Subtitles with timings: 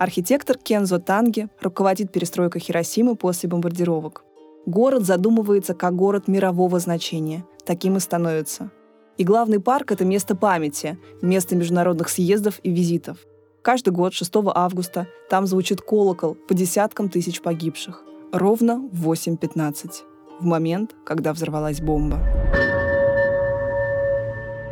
[0.00, 4.24] Архитектор Кензо Танге руководит перестройкой Хиросимы после бомбардировок.
[4.64, 7.44] Город задумывается как город мирового значения.
[7.66, 8.70] Таким и становится.
[9.18, 13.18] И главный парк— это место памяти, место международных съездов и визитов.
[13.60, 18.02] Каждый год 6 августа там звучит колокол по десяткам тысяч погибших.
[18.32, 19.90] Ровно в 8.15,
[20.40, 22.39] в момент, когда взорвалась бомба.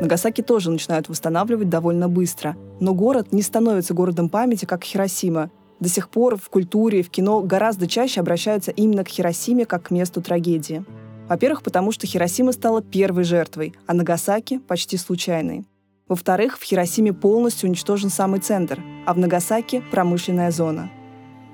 [0.00, 2.56] Нагасаки тоже начинают восстанавливать довольно быстро.
[2.80, 5.50] Но город не становится городом памяти, как Хиросима.
[5.80, 9.90] До сих пор в культуре, в кино гораздо чаще обращаются именно к Хиросиме как к
[9.90, 10.84] месту трагедии.
[11.28, 15.64] Во-первых, потому что Хиросима стала первой жертвой, а Нагасаки— почти случайной.
[16.06, 20.90] Во-вторых, в Хиросиме полностью уничтожен самый центр, а в Нагасаки— промышленная зона.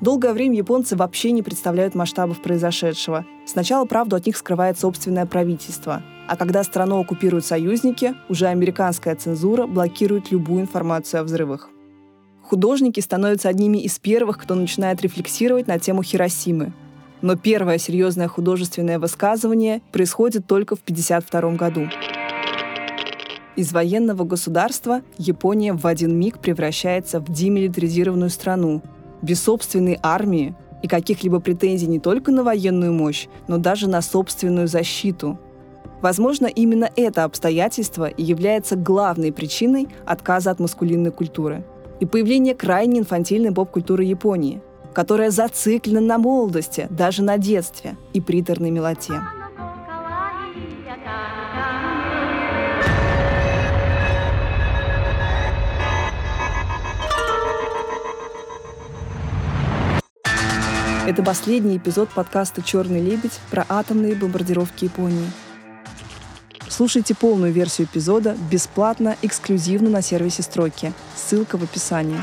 [0.01, 3.27] Долгое время японцы вообще не представляют масштабов произошедшего.
[3.47, 9.67] Сначала правду от них скрывает собственное правительство, а когда страну оккупируют союзники, уже американская цензура
[9.67, 11.71] блокирует любую информацию о взрывах.
[12.41, 16.73] Художники становятся одними из первых, кто начинает рефлексировать на тему Хиросимы.
[17.21, 21.89] Но первое серьезное художественное высказывание происходит только в 1952 году.
[23.57, 28.83] Из военного государства Япония в один миг превращается в демилитаризированную страну,
[29.21, 34.69] без собственной армии и каких-либо претензий не только на военную мощь, но даже на собственную
[34.69, 35.37] защиту.
[36.01, 41.63] Возможно, именно это обстоятельство и является главной причиной отказа от маскулинной культуры
[42.01, 44.63] и появления крайне инфантильной поп-культуры Японии,
[44.95, 49.21] которая зациклена на молодости, даже на детстве и приторной мелоте.
[61.07, 65.27] Это последний эпизод подкаста «Черный лебедь» про атомные бомбардировки Японии.
[66.81, 70.95] Слушайте полную версию эпизода бесплатно, эксклюзивно на сервисе «Строки».
[71.15, 72.17] Ссылка в описании.